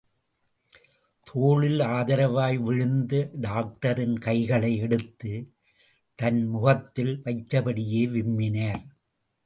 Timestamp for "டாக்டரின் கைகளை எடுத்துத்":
3.33-5.53